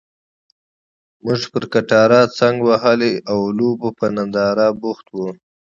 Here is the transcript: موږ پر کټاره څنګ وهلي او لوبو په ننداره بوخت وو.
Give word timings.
موږ 1.23 1.41
پر 1.53 1.63
کټاره 1.73 2.21
څنګ 2.39 2.55
وهلي 2.67 3.13
او 3.31 3.39
لوبو 3.57 3.89
په 3.99 4.05
ننداره 4.15 4.67
بوخت 4.81 5.05
وو. 5.11 5.29